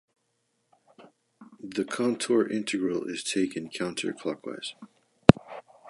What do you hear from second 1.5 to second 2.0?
The